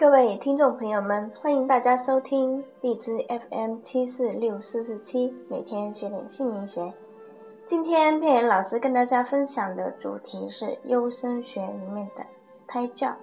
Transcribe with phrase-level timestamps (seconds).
[0.00, 6.94] 各位听众朋友们，欢迎大家收听荔枝 FM 七四六四四七，每天学点姓名学。
[7.66, 12.24] 今天佩妍老师跟大家分享的主题是优生学里面的
[12.66, 13.14] 胎教。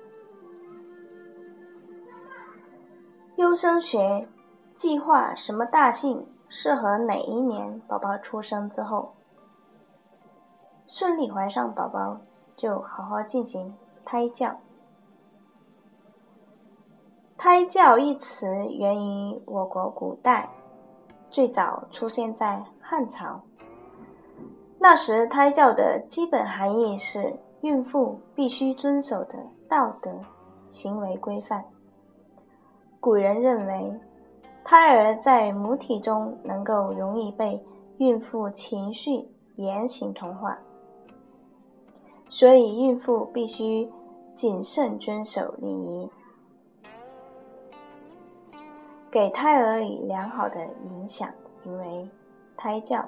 [3.38, 4.28] 优生学
[4.76, 9.16] 计划什么大姓适合哪一年宝宝出生之后
[10.86, 12.20] 顺利怀上宝宝，
[12.56, 14.60] 就好好进行胎教。
[17.38, 20.50] 胎教一词源于我国古代，
[21.30, 23.40] 最早出现在汉朝。
[24.80, 29.36] 那时胎教的基本含义是孕妇必须遵守的
[29.70, 30.20] 道德
[30.72, 31.64] 行为规范。
[33.00, 33.94] 古人认为，
[34.64, 37.64] 胎儿在母体中能够容易被
[38.00, 40.58] 孕妇情绪言行同化，
[42.30, 43.88] 所以孕妇必须
[44.36, 46.10] 谨慎遵守礼仪。
[49.10, 51.30] 给胎儿以良好的影响，
[51.64, 52.10] 名为
[52.58, 53.04] 胎教。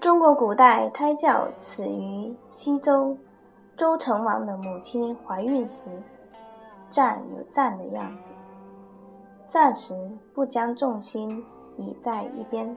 [0.00, 3.16] 中国古代胎教始于西周，
[3.76, 5.84] 周成王的母亲怀孕时，
[6.90, 8.28] 站有站的样子，
[9.48, 9.94] 站时
[10.34, 11.44] 不将重心
[11.76, 12.76] 倚在一边，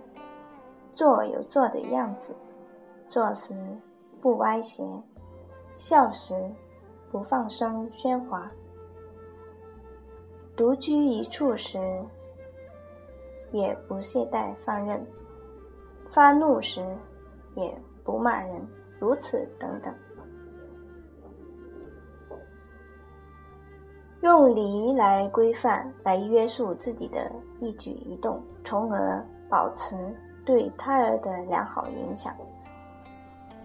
[0.94, 2.34] 坐有坐的样子，
[3.09, 3.53] 坐时
[4.22, 4.84] 不歪斜，
[5.75, 6.34] 笑时
[7.12, 8.50] 不放声喧哗。
[10.59, 11.79] 独居一处时，
[13.53, 14.99] 也不懈怠放任；
[16.11, 16.85] 发怒时，
[17.55, 18.61] 也不骂人。
[18.99, 19.93] 如此等等，
[24.19, 29.95] 用礼仪来规范、来约束自己的一举一动，从而保持
[30.45, 32.35] 对胎儿的良好影响。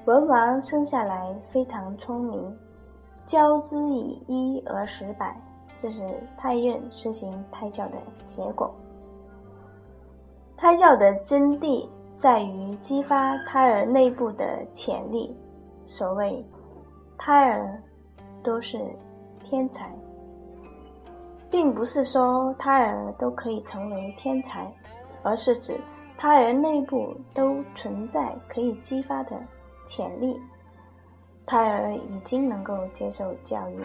[0.05, 2.57] 文王生下来非常聪明，
[3.27, 5.37] 教之以一而十百。
[5.85, 6.03] 这是
[6.39, 8.75] 太任实行胎教的结果。
[10.57, 11.87] 胎教的真谛
[12.17, 15.37] 在于激发胎儿内部的潜力。
[15.85, 16.43] 所谓
[17.19, 17.79] 胎儿
[18.43, 18.79] 都是
[19.41, 19.95] 天才，
[21.51, 24.67] 并不是说胎儿都可以成为天才，
[25.23, 25.79] 而是指
[26.17, 29.39] 胎儿内部都存在可以激发的
[29.87, 30.41] 潜力。
[31.45, 33.79] 胎儿已经能够接受教育。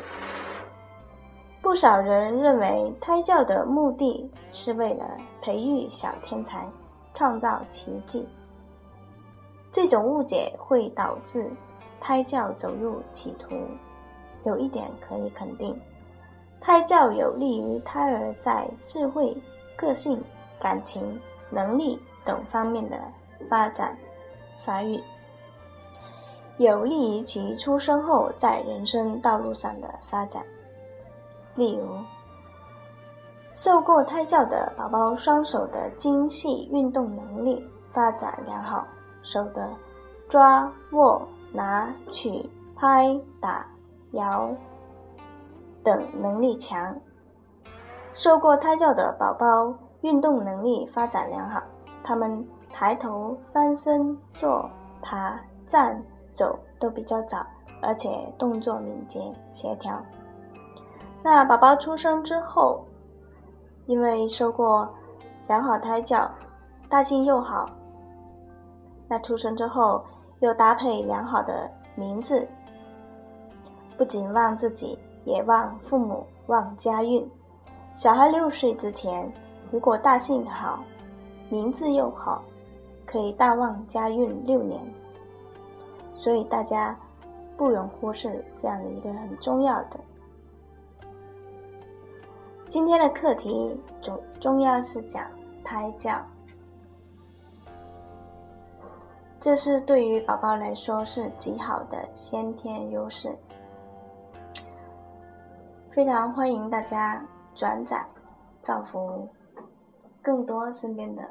[1.69, 5.05] 不少人认为胎教的目的是为了
[5.39, 6.67] 培育小天才，
[7.13, 8.27] 创造奇迹。
[9.71, 11.47] 这种误解会导致
[12.01, 13.55] 胎教走入歧途。
[14.45, 15.79] 有一点可以肯定，
[16.59, 19.37] 胎教有利于胎儿在智慧、
[19.77, 20.19] 个性、
[20.59, 21.21] 感情、
[21.51, 22.97] 能力等方面的
[23.47, 23.95] 发展
[24.65, 24.99] 发育，
[26.57, 30.43] 有利于其出生后在人生道路上的发展。
[31.55, 31.97] 例如，
[33.53, 38.85] 受过胎教的宝宝，双手的精细运动能力发展良好，
[39.23, 39.69] 手的
[40.29, 43.65] 抓、握、拿、取、拍、打、
[44.11, 44.49] 摇
[45.83, 46.95] 等能力强。
[48.13, 51.61] 受过胎教的宝宝运动能力发展良好，
[52.03, 54.69] 他们抬头、翻身、坐、
[55.01, 55.37] 爬、
[55.67, 56.01] 站、
[56.33, 57.45] 走都比较早，
[57.81, 59.21] 而且动作敏捷、
[59.53, 60.01] 协调。
[61.21, 62.83] 那宝宝出生之后，
[63.85, 64.87] 因为受过
[65.47, 66.29] 良好胎教，
[66.87, 67.65] 大性又好，
[69.07, 70.03] 那出生之后
[70.39, 72.47] 又搭配良好的名字，
[73.97, 77.29] 不仅旺自己，也旺父母，旺家运。
[77.97, 79.29] 小孩六岁之前，
[79.71, 80.79] 如果大姓好，
[81.49, 82.41] 名字又好，
[83.05, 84.79] 可以大旺家运六年。
[86.15, 86.97] 所以大家
[87.57, 89.99] 不容忽视这样的一个很重要的。
[92.69, 95.23] 今天的课题主重要是讲
[95.63, 96.23] 胎教，
[99.41, 103.35] 这是对于宝宝来说是极好的先天优势，
[105.89, 107.25] 非常欢迎大家
[107.55, 108.05] 转载，
[108.61, 109.27] 造福
[110.21, 111.23] 更多身边的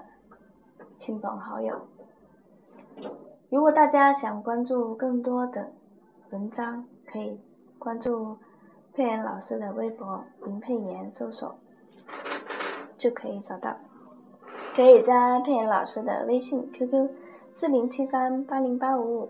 [0.99, 1.81] 亲朋好友。
[3.49, 5.71] 如果大家想关注更多的
[6.31, 7.39] 文章，可以
[7.79, 8.37] 关注。
[8.99, 11.55] 佩妍老师的微博林佩妍搜索
[12.99, 13.77] 就可以找到，
[14.75, 17.09] 可以加佩妍老师的微信 QQ
[17.61, 19.29] 四零七三八零八五五，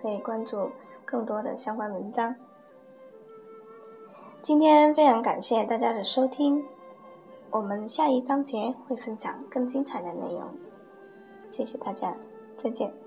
[0.00, 0.70] 可以关注
[1.04, 2.34] 更多的相关文章。
[4.42, 6.64] 今天非常感谢大家的收听，
[7.50, 10.44] 我们下一章节会分享更精彩的内容，
[11.50, 12.16] 谢谢大家，
[12.56, 13.03] 再见。